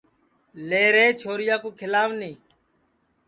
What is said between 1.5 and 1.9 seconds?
کُو